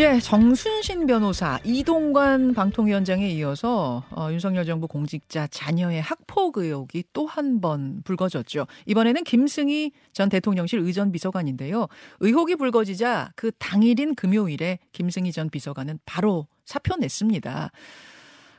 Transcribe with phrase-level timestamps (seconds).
[0.00, 7.60] 예, 정순신 변호사, 이동관 방통위원장에 이어서 어, 윤석열 정부 공직자 자녀의 학폭 의혹이 또 한
[7.60, 8.66] 번 불거졌죠.
[8.86, 11.86] 이번에는 김승희 전 대통령실 의전 비서관인데요.
[12.20, 17.70] 의혹이 불거지자 그 당일인 금요일에 김승희 전 비서관은 바로 사표 냈습니다.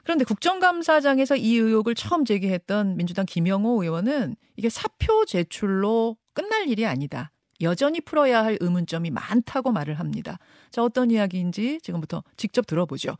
[0.03, 7.31] 그런데 국정감사장에서 이 의혹을 처음 제기했던 민주당 김영호 의원은 이게 사표 제출로 끝날 일이 아니다.
[7.61, 10.37] 여전히 풀어야 할 의문점이 많다고 말을 합니다.
[10.69, 13.15] 자, 어떤 이야기인지 지금부터 직접 들어보죠.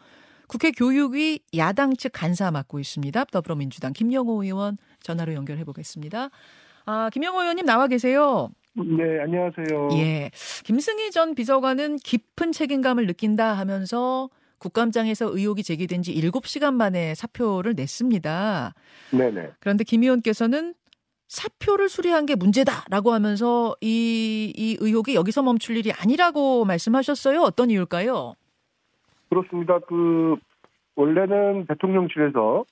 [0.47, 3.23] 국회 교육위 야당 측 간사 맡고 있습니다.
[3.25, 6.29] 더불어민주당 김영호 의원 전화로 연결해 보겠습니다.
[6.85, 8.49] 아, 김영호 의원님 나와 계세요.
[8.73, 9.89] 네, 안녕하세요.
[9.93, 10.32] 예.
[10.63, 14.29] 김승희 전 비서관은 깊은 책임감을 느낀다 하면서
[14.60, 18.73] 국감장에서 의혹이 제기된 지 7시간 만에 사표를 냈습니다.
[19.11, 19.51] 네네.
[19.60, 20.75] 그런데 김 의원께서는
[21.31, 27.39] 사표를 수리한 게 문제다라고 하면서 이, 이 의혹이 여기서 멈출 일이 아니라고 말씀하셨어요.
[27.39, 28.33] 어떤 이유일까요?
[29.29, 29.79] 그렇습니다.
[29.87, 30.35] 그
[30.97, 32.65] 원래는 대통령실에서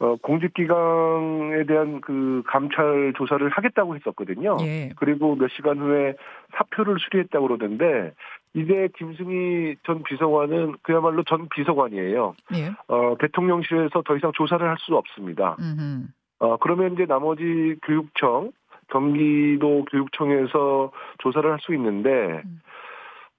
[0.00, 4.58] 어, 공직기강에 대한 그 감찰 조사를 하겠다고 했었거든요.
[4.60, 4.90] 예.
[4.96, 6.14] 그리고 몇 시간 후에
[6.58, 8.12] 사표를 수리했다고 그러던데
[8.52, 12.34] 이제 김승희 전 비서관은 그야말로 전 비서관이에요.
[12.56, 12.72] 예.
[12.88, 15.56] 어, 대통령실에서 더 이상 조사를 할 수 없습니다.
[15.58, 16.08] 음흠.
[16.44, 17.42] 어, 그러면 이제 나머지
[17.86, 18.52] 교육청,
[18.90, 22.10] 경기도 교육청에서 조사를 할 수 있는데,
[22.44, 22.60] 음.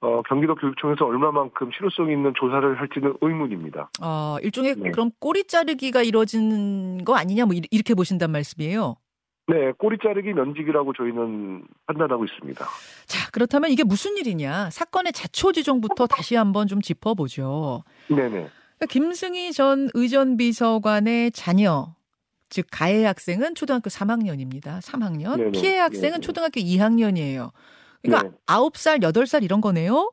[0.02, 3.89] 어, 경기도 교육청에서 얼마만큼 실효성 있는 조사를 할지는 의문입니다.
[4.03, 4.92] 어, 일종의 네.
[4.92, 8.95] 그럼 꼬리 자르기가 이루어지는 거 아니냐 뭐 이- 이렇게 보신단 말씀이에요.
[9.47, 12.66] 네, 꼬리 자르기 면직이라고 저희는 판단하고 있습니다.
[13.06, 14.69] 자, 그렇다면 이게 무슨 일이냐?
[14.72, 17.84] 사건의 자초지종부터 다시 한번 좀 짚어보죠.
[18.09, 18.30] 네네.
[18.30, 21.94] 그러니까 김승희 전 의전 비서관의 자녀,
[22.49, 24.79] 즉 가해 학생은 초등학교 3학년입니다.
[24.81, 25.38] 3학년.
[25.38, 25.51] 네네.
[25.51, 26.21] 피해 학생은 네네.
[26.21, 27.51] 초등학교 2학년이에요.
[28.01, 28.35] 그러니까 네.
[28.45, 30.11] 9살, 8살 이런 거네요.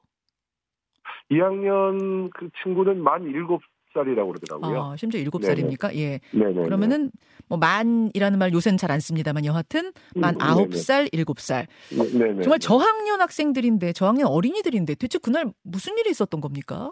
[1.31, 4.81] 2학년 그 친구는 만 7살이라고 그러더라고요.
[4.93, 5.95] 아, 심지어 7살입니까?
[5.97, 6.21] 예.
[6.33, 6.65] 네네.
[6.65, 7.11] 그러면은
[7.49, 10.77] 뭐 만이라는 말 요새는 잘 안 씁니다만 여하튼 만 음, 아홉 네네.
[10.83, 12.43] 살 일곱 살 네네.
[12.43, 16.91] 정말 저학년 학생들인데 저학년 어린이들인데 대체 그날 무슨 일이 있었던 겁니까?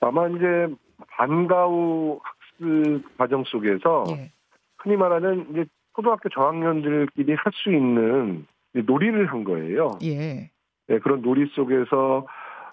[0.00, 0.74] 아마 이제
[1.16, 2.20] 반가우
[2.60, 4.30] 학습 과정 속에서 예.
[4.78, 9.98] 흔히 말하는 이제 초등학교 저학년들끼리 할 수 있는 놀이를 한 거예요.
[10.02, 10.50] 예.
[10.88, 12.26] 네, 그런 놀이 속에서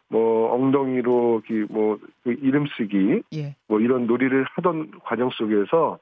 [0.10, 3.56] 뭐 엉덩이로 이렇게 뭐그 이름 쓰기 예.
[3.68, 6.00] 뭐 이런 놀이를 하던 과정 속에서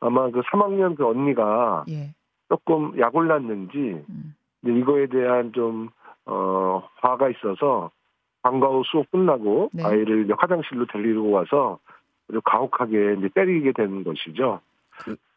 [0.00, 2.10] 아마 그 3학년 그 언니가 예.
[2.48, 4.34] 조금 약올랐는지 음.
[4.64, 5.88] 이거에 대한 좀
[6.26, 7.90] 어, 화가 있어서
[8.42, 9.84] 방과 후 수업 끝나고 네.
[9.84, 11.78] 아이를 화장실로 데리고 와서
[12.28, 14.60] 아주 가혹하게 이제 때리게 되는 것이죠.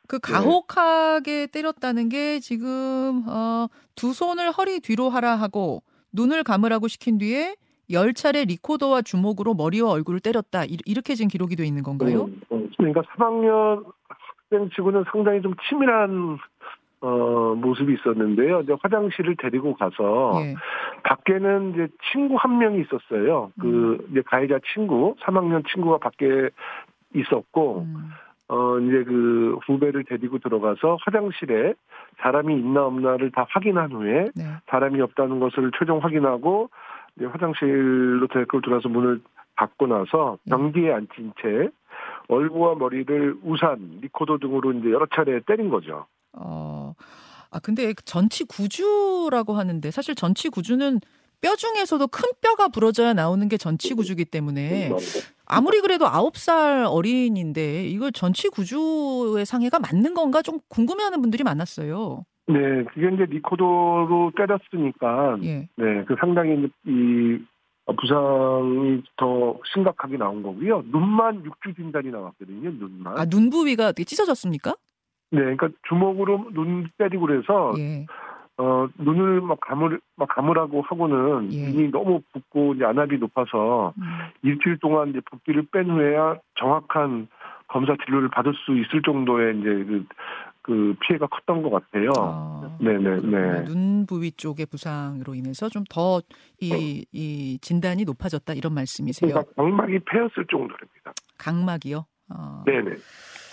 [0.08, 5.84] 그 가혹하게 때렸다는 게 지금 어, 두 손을 허리 뒤로 하라 하고
[6.14, 7.56] 눈을 감으라고 시킨 뒤에
[7.92, 12.26] 열 차례 리코더와 주먹으로 머리와 얼굴을 때렸다 이- 이렇게 지금 기록이 돼 있는 건가요?
[12.26, 13.86] 음, 음, 그러니까 3학년
[14.50, 16.38] 학생 치고는 상당히 좀 치밀한
[17.02, 18.62] 어, 모습이 있었는데요.
[18.62, 20.56] 이제 화장실을 데리고 가서 예.
[21.04, 23.52] 밖에는 이제 친구 한 명이 있었어요.
[23.56, 23.62] 음.
[23.62, 26.50] 그 이제 가해자 친구, 3학년 친구가 밖에
[27.16, 28.10] 있었고 음.
[28.50, 31.76] 어 이제 그 후배를 데리고 들어가서 화장실에
[32.18, 34.44] 사람이 있나 없나를 다 확인한 후에 네.
[34.70, 36.70] 사람이 없다는 것을 최종 확인하고
[37.16, 39.22] 이제 화장실로 데리고 들어가서 문을
[39.56, 40.56] 닫고 나서 네.
[40.56, 41.70] 변기에 앉힌 채
[42.28, 46.06] 얼굴과 머리를 우산, 리코더 등으로 이제 여러 차례 때린 거죠.
[46.34, 46.69] 어,
[47.52, 51.00] 아, 근데 전치 구주라고 하는데 사실 전치 구주는
[51.42, 54.92] 뼈 중에서도 큰 뼈가 부러져야 나오는 게 전치 구주기 때문에
[55.46, 62.26] 아무리 그래도 아홉 살 어린인데 이걸 전치 구주의 상해가 맞는 건가 좀 궁금해하는 분들이 많았어요.
[62.48, 65.70] 네, 그게 이제 리코더로 때렸으니까 예.
[65.78, 67.38] 네, 그 상당히 이
[68.00, 70.84] 부상이 더 심각하게 나온 거고요.
[70.92, 72.72] 눈만 육주 진단이 나왔거든요.
[72.72, 73.18] 눈만.
[73.18, 74.76] 아, 눈 부위가 어떻게 찢어졌습니까?
[75.32, 78.06] 네, 그러니까 주먹으로 눈 때리고 그래서 예.
[78.58, 81.70] 어 눈을 막 감을 막 감으라고 하고는 예.
[81.70, 84.04] 눈이 너무 붓고 이제 안압이 높아서 음.
[84.44, 87.28] 일주일 동안 이제 붓기를 뺀 후에야 정확한
[87.68, 90.06] 검사 진료를 받을 수 있을 정도의 이제 그,
[90.64, 92.10] 그 피해가 컸던 것 같아요.
[92.18, 93.64] 아, 네네 네.
[93.66, 96.22] 눈 부위 쪽의 부상으로 인해서 좀 더
[96.62, 99.32] 이 이 진단이 높아졌다 이런 말씀이세요.
[99.32, 101.14] 그러니까 각막이 패였을 정도입니다.
[101.38, 102.06] 각막이요.
[102.36, 102.64] 어.
[102.66, 102.92] 네네.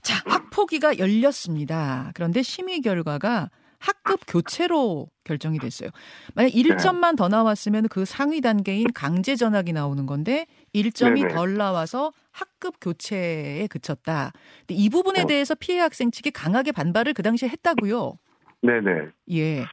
[0.07, 2.13] 자, 학폭위가 열렸습니다.
[2.15, 3.51] 그런데 심의 결과가
[3.81, 5.91] 학급 교체로 결정이 됐어요.
[6.37, 11.35] 만약 1점만 더 나왔으면 그 상위 단계인 강제 전학이 나오는 건데 1점이 네네.
[11.35, 14.31] 덜 나와서 학급 교체에 그쳤다.
[14.61, 15.27] 근데 이 부분에 어.
[15.27, 18.17] 대해서 피해 학생 측이 강하게 반발을 그 당시에 했다고요.
[18.63, 19.09] 네네.
[19.33, 19.65] 예.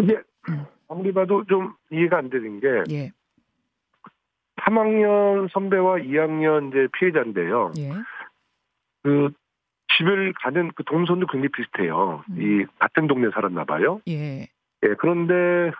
[0.00, 0.16] 이게
[0.48, 0.64] 음.
[0.88, 3.12] 아무리 봐도 좀 이해가 안 되는 게 예.
[4.62, 7.72] 3학년 선배와 2학년 이제 피해자인데요.
[7.76, 7.90] 예.
[9.02, 9.30] 그
[10.02, 12.24] 집을 가는 그 동선도 굉장히 비슷해요.
[12.30, 12.36] 음.
[12.38, 14.00] 이 같은 동네 살았나 봐요.
[14.08, 14.48] 예.
[14.84, 15.70] 예, 그런데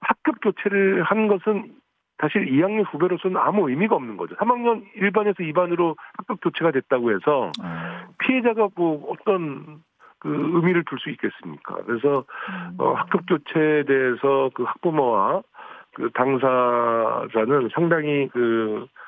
[0.00, 1.72] 학급 교체를 한 것은
[2.18, 4.34] 사실 2학년 후배로서는 아무 의미가 없는 거죠.
[4.36, 9.80] 3학년 1반에서 2반으로 학급 교체가 됐다고 해서 아, 피해자가 뭐 어떤
[10.18, 11.76] 그 의미를 둘 수 있겠습니까?
[11.84, 12.24] 그래서
[12.70, 12.76] 음.
[12.78, 15.42] 어, 학급 교체에 대해서 그 학부모와
[15.94, 19.01] 그 당사자는 상당히 그 어,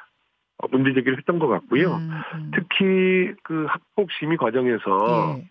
[0.70, 1.94] 문제 제기를 했던 것 같고요.
[1.96, 2.50] 음, 음.
[2.54, 5.48] 특히 그 학폭 심의 과정에서 예.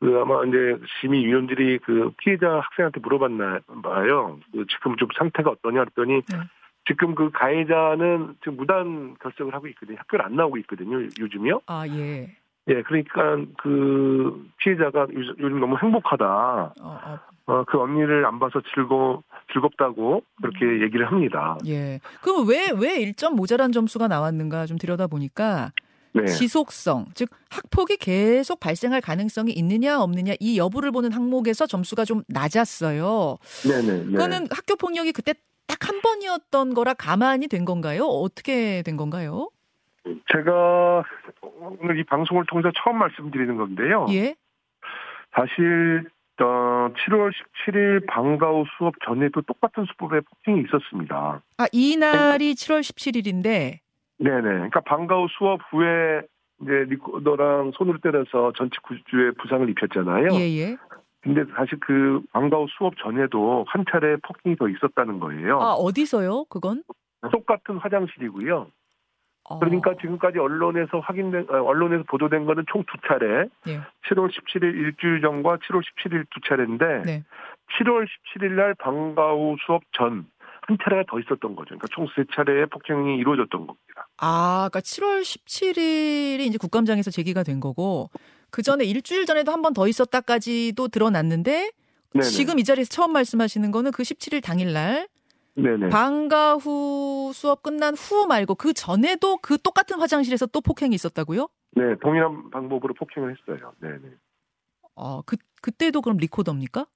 [0.00, 4.38] 그 아마 이제 심의위원들이 그 피해자 학생한테 물어봤나 봐요.
[4.52, 6.38] 그 지금 좀 상태가 어떠냐 했더니 네.
[6.86, 9.98] 지금 그 가해자는 지금 무단 결석을 하고 있거든요.
[9.98, 11.00] 학교를 안 나오고 있거든요.
[11.18, 11.60] 요즘이요.
[11.66, 12.36] 아, 예.
[12.68, 16.24] 예, 그러니까 그 피해자가 요즘 요즘 너무 행복하다.
[16.24, 19.22] 어, 어, 어, 그 언니를 안 봐서 즐거
[19.52, 21.58] 즐겁다고 그렇게 얘기를 합니다.
[21.66, 22.00] 예.
[22.22, 25.72] 그럼 왜, 왜 1점 모자란 점수가 나왔는가 좀 들여다 보니까
[26.14, 26.26] 네.
[26.26, 33.38] 지속성, 즉 학폭이 계속 발생할 가능성이 있느냐 없느냐 이 여부를 보는 항목에서 점수가 좀 낮았어요.
[33.66, 34.04] 네네.
[34.04, 34.12] 네.
[34.12, 35.32] 그거는 학교 폭력이 그때
[35.66, 38.04] 딱 한 번이었던 거라 가만히 된 건가요?
[38.04, 39.48] 어떻게 된 건가요?
[40.32, 41.04] 제가
[41.80, 44.06] 오늘 이 방송을 통해서 처음 말씀드리는 건데요.
[44.10, 44.34] 예.
[45.34, 46.08] 사실
[46.42, 47.30] 어, 7월
[47.66, 51.42] 17일 방과 후 수업 전에도 똑같은 수법의 폭행이 있었습니다.
[51.58, 53.78] 아, 이날이 7월 17일인데
[54.18, 54.42] 네네.
[54.42, 56.22] 그러니까 방과 후 수업 후에
[56.62, 60.28] 이제 리코더랑 손으로 때려서 전체 구주에 부상을 입혔잖아요.
[60.34, 60.76] 예, 예.
[61.20, 65.60] 근데 사실 그 방과 후 수업 전에도 한 차례 폭행이 더 있었다는 거예요.
[65.60, 66.46] 아, 어디서요?
[66.48, 66.82] 그건?
[67.30, 68.66] 똑같은 화장실이고요.
[69.44, 73.48] 어, 그러니까 지금까지 언론에서 확인된 어, 언론에서 보도된 거는 총 두 차례.
[73.68, 73.80] 예.
[74.08, 77.24] 7월 17일 일주일 전과 7월 17일 두 차례인데 네.
[77.78, 78.06] 7월
[78.36, 80.26] 17일 날 방과 후 수업 전
[80.68, 81.70] 한 차례가 더 있었던 거죠.
[81.76, 84.06] 그러니까 총 세 차례의 폭행이 이루어졌던 겁니다.
[84.18, 88.10] 아, 그러니까 7월 17일이 이제 국감장에서 제기가 된 거고
[88.52, 91.72] 그 전에 일주일 전에도 한 번 더 있었다까지도 드러났는데
[92.12, 92.22] 네네.
[92.24, 95.08] 지금 이 자리에서 처음 말씀하시는 거는 그 17일 당일 날
[95.54, 95.90] 네네.
[95.90, 101.48] 방과 후 수업 끝난 후 말고 그 전에도 그 똑같은 화장실에서 또 폭행이 있었다고요?
[101.72, 103.72] 네, 동일한 방법으로 폭행을 했어요.
[103.80, 104.14] 네네.
[104.94, 106.86] 어, 그 그때도 그럼 리코더입니까?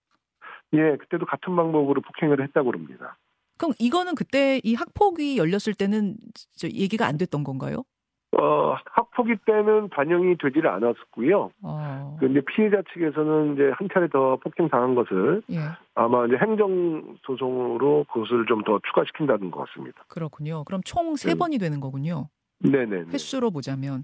[0.73, 3.19] 예, 그때도 같은 방법으로 폭행을 했다고 그럽니다.
[3.59, 6.17] 그럼 이거는 그때 이 학폭이 열렸을 때는
[6.57, 7.85] 저 얘기가 안 됐던 건가요?
[8.33, 11.51] 어, 학 폭위 때는 반영이 되지를 않았었고요.
[11.63, 12.17] 어.
[12.21, 15.59] 근데 피해자 측에서는 이제 한 차례 더 폭행 당한 것을 예.
[15.95, 20.03] 아마 이제 행정 소송으로 그것을 좀 더 추가시킨다는 것 같습니다.
[20.09, 20.65] 그렇군요.
[20.65, 21.35] 그럼 총세 네.
[21.37, 22.29] 번이 되는 거군요.
[22.59, 23.13] 네네.
[23.13, 24.03] 횟수로 보자면.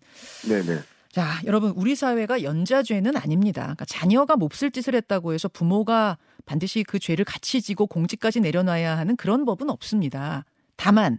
[0.49, 0.79] 네네.
[1.09, 3.63] 자, 여러분, 우리 사회가 연좌죄는 아닙니다.
[3.63, 6.17] 그러니까 자녀가 몹쓸 짓을 했다고 해서 부모가
[6.47, 10.45] 반드시 그 죄를 같이 지고 공직까지 내려놔야 하는 그런 법은 없습니다.
[10.77, 11.19] 다만,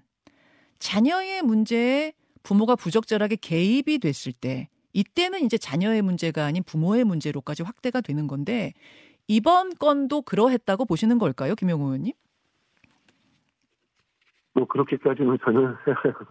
[0.79, 2.13] 자녀의 문제에
[2.43, 8.73] 부모가 부적절하게 개입이 됐을 때, 이때는 이제 자녀의 문제가 아닌 부모의 문제로까지 확대가 되는 건데,
[9.27, 12.13] 이번 건도 그러했다고 보시는 걸까요, 김용호 의원님?
[14.53, 15.75] 뭐 그렇게까지는 저는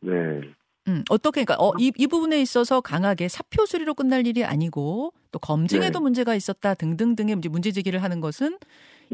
[0.00, 0.40] 네.
[0.88, 5.38] 음, 어떻게, 그러니까, 어, 이, 이 부분에 있어서 강하게 사표 수리로 끝날 일이 아니고, 또
[5.38, 6.02] 검증에도 네.
[6.02, 8.58] 문제가 있었다 등등등의 문제 제기를 하는 것은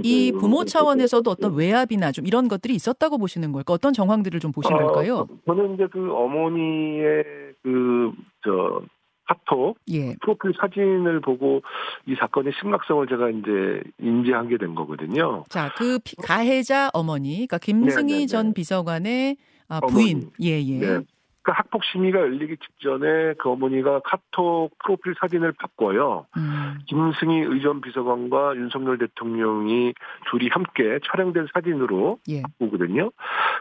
[0.02, 3.72] 이 부모 차원에서도 어떤 외압이나 좀 이런 것들이 있었다고 보시는 걸까?
[3.72, 5.18] 어떤 정황들을 좀 보신 걸까요?
[5.18, 7.24] 어, 저는 이제 그 어머니의
[7.62, 8.12] 그
[8.46, 8.80] 저
[9.28, 10.14] 카톡 예.
[10.22, 11.60] 프로필 사진을 보고
[12.06, 15.42] 이 사건의 심각성을 제가 이제 인지하게 된 거거든요.
[15.48, 18.54] 자, 그 피- 가해자 어머니, 그러니까 김승희 네, 네, 전 네.
[18.54, 19.36] 비서관의
[19.68, 20.30] 아, 부인.
[20.38, 21.04] 어머니.
[21.46, 21.52] 예, 예.
[21.52, 21.52] 네.
[21.52, 26.26] 그 학폭 심의가 열리기 직전에 그 어머니가 카톡 프로필 사진을 바꿔요.
[26.36, 29.94] 음, 김승희 의전 비서관과 윤석열 대통령이
[30.30, 32.42] 둘이 함께 촬영된 사진으로 예.
[32.58, 33.10] 보거든요.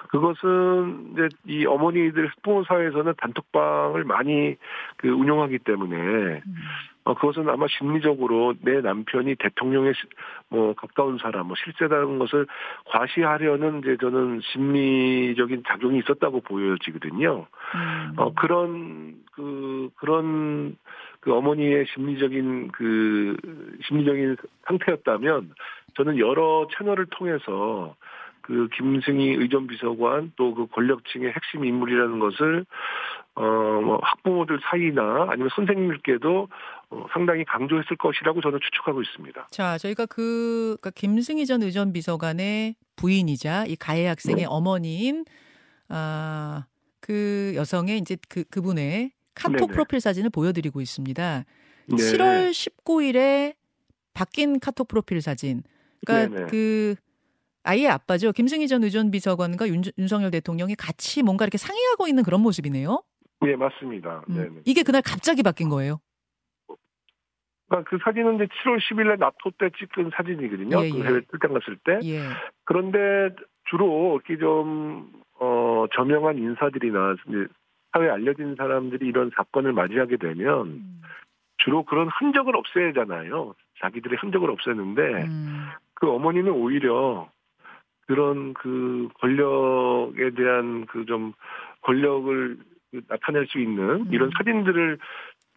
[0.10, 4.56] 그것은 이제 이 어머니들 학부모 사회에서는 단톡방을 많이
[4.98, 6.56] 그 운영하기 때문에 음,
[7.06, 10.08] 어, 그것은 아마 심리적으로 내 남편이 대통령의 시-
[10.50, 12.48] 뭐 가까운 사람, 뭐 실세라는 것을
[12.86, 17.46] 과시하려는 이제 저는 심리적인 작용이 있었다고 보여지거든요.
[17.76, 18.14] 음.
[18.18, 20.76] 어, 그런, 그, 그런,
[21.20, 23.38] 그 어머니의 심리적인 그,
[23.88, 25.54] 심리적인 상태였다면
[25.96, 27.96] 저는 여러 채널을 통해서
[28.46, 32.66] 그 김승희 의전 비서관 또 그 권력층의 핵심 인물이라는 것을
[33.36, 36.48] 어, 뭐 학부모들 사이나 아니면 선생님들께도
[36.92, 39.48] 어, 상당히 강조했을 것이라고 저는 추측하고 있습니다.
[39.52, 44.46] 자, 저희가 그 그러니까 김승희 전 의전 비서관의 부인이자 이 가해 학생의 네.
[44.46, 45.26] 어머니인
[45.90, 46.66] 아,
[47.02, 49.74] 그 여성의 이제 그 그분의 카톡 네네.
[49.74, 51.44] 프로필 사진을 보여드리고 있습니다.
[51.88, 51.96] 네.
[51.96, 53.56] 7월 19일에
[54.14, 55.64] 바뀐 카톡 프로필 사진.
[56.06, 56.50] 그러니까 네네.
[56.50, 56.96] 그
[57.66, 58.32] 아이의 아빠죠.
[58.32, 63.02] 김승희 전 의전 비서관과 윤, 윤석열 대통령이 같이 뭔가 이렇게 상의하고 있는 그런 모습이네요.
[63.42, 64.24] 네, 맞습니다.
[64.30, 64.62] 음, 네네.
[64.66, 66.00] 이게 그날 갑자기 바뀐 거예요.
[67.68, 70.84] 그러니까 그 사진은 이제 7월 10일 날 나토 때 찍은 사진이거든요.
[70.84, 71.04] 예, 그 예.
[71.04, 72.00] 해외 출장 갔을 때.
[72.08, 72.22] 예.
[72.64, 73.36] 그런데
[73.70, 77.48] 주로 이렇게 좀, 어, 저명한 인사들이나 이제
[77.92, 81.02] 사회에 알려진 사람들이 이런 사건을 맞이하게 되면 음,
[81.58, 83.56] 주로 그런 흔적을 없애잖아요.
[83.82, 87.28] 자기들의 흔적을 없애는데 음, 그 어머니는 오히려
[88.08, 91.34] 그런 그 권력에 대한 그 좀
[91.82, 92.58] 권력을
[92.92, 94.32] 그 나타낼 수 있는 이런 음.
[94.38, 94.98] 사진들을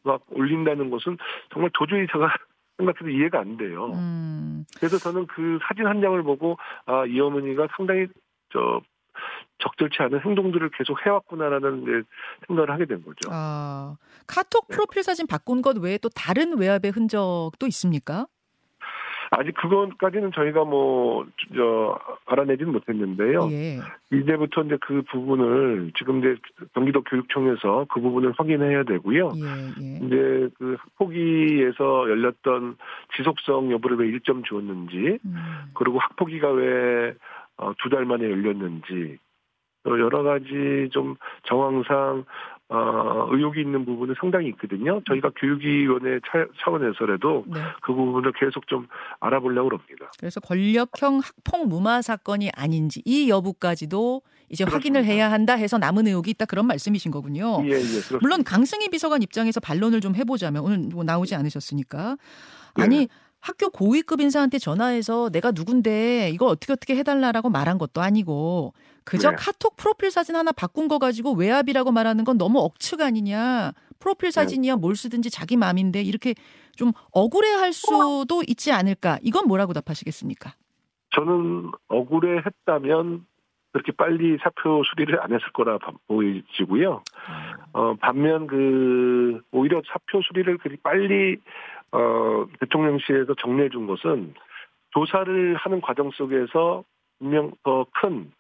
[0.05, 1.17] 막 올린다는 것은
[1.53, 2.29] 정말 도저히 제가
[2.79, 3.93] 생각해도 이해가 안 돼요.
[3.95, 4.65] 음.
[4.77, 8.07] 그래서 저는 그 사진 한 장을 보고 아 이 어머니가 상당히
[8.53, 8.81] 저
[9.59, 12.05] 적절치 않은 행동들을 계속 해왔구나라는
[12.47, 13.29] 생각을 하게 된 거죠.
[13.33, 13.97] 아,
[14.29, 18.27] 카톡 프로필 사진 바꾼 것 외에 또 다른 외압의 흔적도 있습니까?
[19.31, 23.49] 아직 그것까지는 저희가 뭐 저 알아내지는 못했는데요.
[23.51, 23.79] 예.
[24.13, 26.37] 이제부터 이제 그 부분을 지금 이제
[26.75, 29.31] 경기도 교육청에서 그 부분을 확인해야 되고요.
[29.37, 30.07] 예, 예.
[30.07, 32.77] 이제 그 학폭위에서 열렸던
[33.17, 35.35] 지속성 여부를 왜 1점 주었는지, 음.
[35.75, 37.15] 그리고 학폭위가 왜
[37.83, 39.19] 두 달 만에 열렸는지,
[39.85, 42.25] 또 여러 가지 좀 정황상
[42.71, 45.01] 어, 의혹이 있는 부분은 상당히 있거든요.
[45.09, 47.61] 저희가 교육위원회 차- 차원에서라도 네.
[47.81, 48.87] 그 부분을 계속 좀
[49.21, 50.11] 알아보려고 합니다.
[50.19, 54.21] 그래서 권력형 학폭 무마 사건이 아닌지 이 여부까지도
[54.51, 55.13] 이제 확인을 그렇습니다.
[55.15, 57.61] 해야 한다 해서 남은 의혹이 있다 그런 말씀이신 거군요.
[57.65, 57.71] 예, 예.
[57.71, 58.17] 그렇습니다.
[58.17, 58.19] 어.
[58.21, 62.17] 물론 강승희 비서관 입장에서 반론을 좀 해보자면 오늘 뭐 나오지 않으셨으니까
[62.77, 62.83] 네.
[62.83, 63.09] 아니
[63.41, 68.75] 학교 고위급 인사한테 전화해서 내가 누군데 이걸 어떻게 어떻게 해달라라고 말한 것도 아니고
[69.09, 69.37] 그저 네.
[69.39, 74.77] 카톡 프로필 사진 하나 바꾼 거 가지고 외압이라고 말하는 건 너무 억측 아니냐 프로필 사진이야
[74.77, 76.35] 뭘 쓰든지 자기 마음인데 이렇게
[76.77, 80.53] 좀 억울해할 수도 있지 않을까 이건 뭐라고 답하시겠습니까?
[81.15, 83.27] 저는 억울해했다면
[83.73, 87.03] 그렇게 빨리 사표 수리를 안 했을 거라 봐- 보이지고요.
[87.73, 91.39] 어, 반면 그 오히려 사표 수리를 그리 빨리
[91.93, 94.35] 어, 대통령실에서 정리해 준 것은
[94.91, 96.85] 조사를 하는 과정 속에서
[97.19, 98.31] 분명 더 큰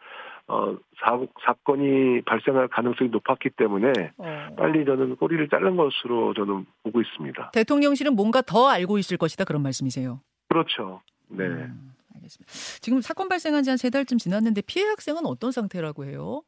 [0.49, 0.75] 어,
[1.05, 4.47] 사, 사건이 발생할 가능성이 높았기 때문에 어.
[4.57, 7.51] 빨리 저는 꼬리를 자른 것으로 저는 보고 있습니다.
[7.53, 10.21] 대통령실은 뭔가 더 알고 있을 것이다 그런 말씀이세요.
[10.49, 11.03] 그렇죠.
[11.29, 11.45] 네.
[11.45, 12.51] 음, 알겠습니다.
[12.81, 16.43] 지금 사건 발생한 지 한 세 달쯤 지났는데 피해 학생은 어떤 상태라고 해요?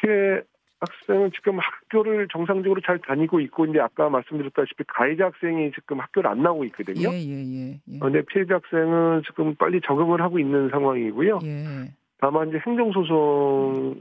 [0.00, 0.40] 피해
[0.80, 6.42] 학생은 지금 학교를 정상적으로 잘 다니고 있고 이제 아까 말씀드렸다시피 가해자 학생이 지금 학교를 안
[6.42, 7.08] 나오고 있거든요.
[7.12, 7.80] 예, 예, 예.
[7.88, 7.98] 예.
[7.98, 11.38] 그런데 피해자 학생은 지금 빨리 적응을 하고 있는 상황이고요.
[11.44, 11.92] 예.
[12.22, 13.96] 다만 이제 행정소송이랑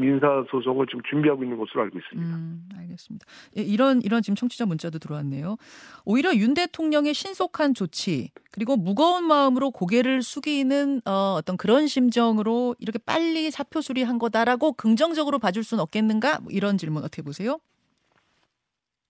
[0.00, 2.36] 민사소송을 지금 준비하고 있는 것으로 알고 있습니다.
[2.36, 3.24] 음, 알겠습니다.
[3.56, 5.56] 예, 이런 이런 지금 청취자 문자도 들어왔네요.
[6.04, 12.98] 오히려 윤 대통령의 신속한 조치 그리고 무거운 마음으로 고개를 숙이는 어, 어떤 그런 심정으로 이렇게
[12.98, 16.40] 빨리 사표 수리한 거다라고 긍정적으로 봐줄 수는 없겠는가?
[16.40, 17.60] 뭐 이런 질문 어떻게 보세요?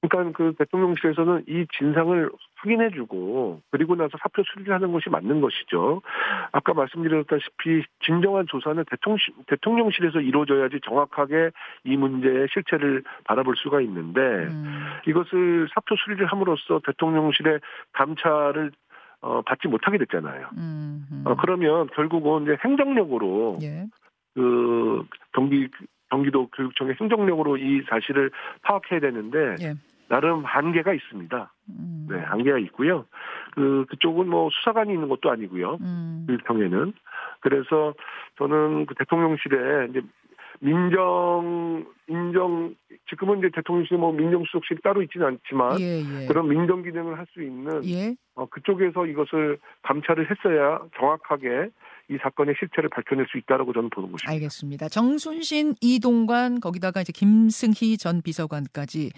[0.03, 2.31] 그러니까 그 대통령실에서는 이 진상을
[2.67, 6.03] 확인해주고 그리고 나서 사표 수리를 하는 것이 맞는 것이죠.
[6.53, 11.51] 아까 말씀드렸다시피 진정한 조사는 대통령실, 대통령 실에서 이루어져야지 정확하게
[11.85, 17.61] 이 문제의 실체를 바라볼 수가 있는데 음, 이것을 사표 수리를 함으로써 대통령실의
[17.93, 18.73] 감찰을
[19.23, 20.51] 어, 받지 못하게 됐잖아요.
[20.59, 21.23] 음, 음.
[21.25, 23.87] 어, 그러면 결국은 이제 행정력으로 예.
[24.35, 25.69] 그 경기
[26.11, 28.31] 경기도 교육청의 행정력으로 이 사실을
[28.63, 29.75] 파악해야 되는데 예.
[30.09, 31.53] 나름 한계가 있습니다.
[31.71, 33.07] 음, 네, 한계가 있고요.
[33.55, 35.79] 그 그쪽은 뭐 수사관이 있는 것도 아니고요.
[35.81, 36.93] 음, 교육청에는
[37.41, 37.95] 그래서
[38.39, 40.03] 저는 그 대통령실에 이제
[40.61, 42.75] 민정 인정
[43.11, 46.27] 지금은 이제 대통령실 뭐 민정수석실이 따로 있지는 않지만 예, 예.
[46.27, 48.15] 그런 민정 기능을 할 수 있는 예.
[48.35, 51.71] 어, 그쪽에서 이것을 감찰을 했어야 정확하게
[52.09, 54.31] 이 사건의 실체를 밝혀낼 수 있다라고 저는 보는 것입니다.
[54.33, 54.89] 알겠습니다.
[54.89, 59.11] 정순신, 이동관, 거기다가 이제 김승희 전 비서관까지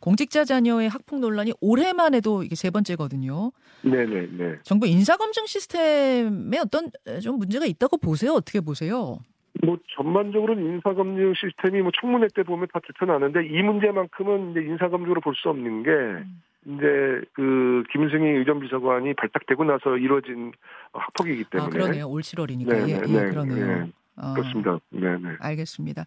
[0.00, 3.50] 공직자 자녀의 학폭 논란이 올해만 해도 이게 세 번째거든요.
[3.82, 4.58] 네네 네.
[4.62, 8.32] 정부 인사 검증 시스템에 어떤 좀 문제가 있다고 보세요?
[8.32, 9.18] 어떻게 보세요?
[9.64, 15.34] 뭐 전반적으로는 인사검증 시스템이 뭐 청문회 때 보면 다 드러나는데 이 문제만큼은 이제 인사검증으로 볼
[15.34, 15.90] 수 없는 게
[16.66, 20.52] 이제 그 김승희 의전 비서관이 발탁되고 나서 이루어진
[20.92, 22.08] 학폭이기 때문에 아, 그러네요.
[22.08, 22.68] 올 7월이니까.
[22.68, 23.66] 네, 예, 네, 예, 네, 그러네요.
[23.84, 23.92] 네.
[24.16, 24.78] 어, 그렇습니다.
[24.90, 26.04] 네 네 알겠습니다.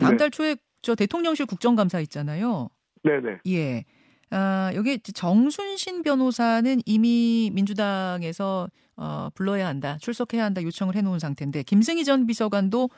[0.00, 0.16] 다음 네.
[0.16, 2.68] 달 초에 저 대통령실 국정감사 있잖아요.
[3.02, 3.84] 네 네 예.
[4.30, 12.04] 아, 여기 정순신 변호사는 이미 민주당에서 어, 불러야 한다, 출석해야 한다 요청을 해놓은 상태인데 김승희
[12.04, 12.90] 전 비서관도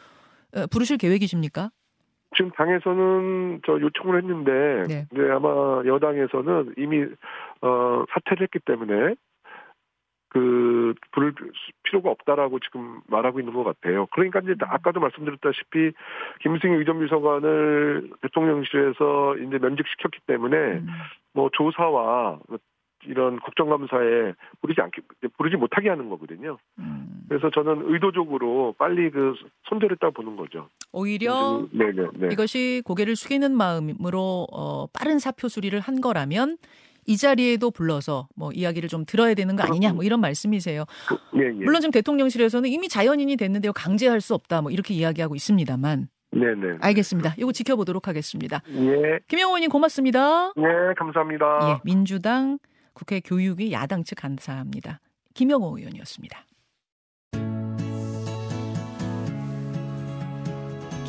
[0.57, 1.71] 어, 부르실 계획이십니까?
[2.37, 5.07] 지금 당에서는 저 요청을 했는데 네.
[5.13, 7.05] 이제 아마 여당에서는 이미
[7.61, 9.15] 어 사퇴를 했기 때문에
[10.31, 11.35] 그 부를
[11.83, 14.07] 필요가 없다라고 지금 말하고 있는 것 같아요.
[14.13, 15.93] 그러니까 이제 아까도 말씀드렸다시피
[16.41, 20.87] 김승희 의전비서관을 대통령실에서 이제 면직시켰기 때문에 음.
[21.33, 22.39] 뭐 조사와
[23.07, 25.03] 이런 국정감사에 부르지 않게
[25.37, 26.59] 부르지 못하게 하는 거거든요.
[26.79, 27.25] 음.
[27.29, 29.35] 그래서 저는 의도적으로 빨리 그
[29.65, 30.69] 손절했다 보는 거죠.
[30.93, 32.29] 오히려 네네, 네.
[32.33, 36.59] 이것이 고개를 숙이는 마음으로 어, 빠른 사표 수리를 한 거라면
[37.07, 40.85] 이 자리에도 불러서 뭐 이야기를 좀 들어야 되는 거 아니냐 뭐 이런 말씀이세요.
[41.09, 41.51] 그, 예, 예.
[41.51, 46.09] 물론 지금 대통령실에서는 이미 자연인이 됐는데요 강제할 수 없다 뭐 이렇게 이야기하고 있습니다만.
[46.33, 46.79] 네네.
[46.81, 47.35] 알겠습니다.
[47.39, 48.63] 이거 지켜보도록 하겠습니다.
[48.69, 49.19] 예.
[49.27, 50.53] 김영호 의원님 고맙습니다.
[50.57, 51.59] 예, 감사합니다.
[51.63, 52.59] 예, 민주당
[52.93, 55.01] 국회 교육위 야당 측 감사합니다.
[55.35, 56.45] 김영호 의원이었습니다.